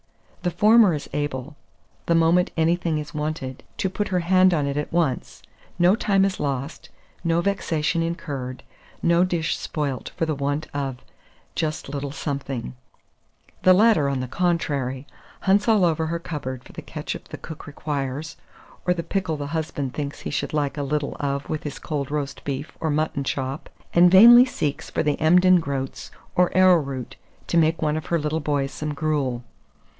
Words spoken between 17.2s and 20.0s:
the cook requires, or the pickle the husband